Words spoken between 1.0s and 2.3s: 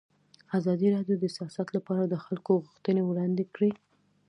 د سیاست لپاره د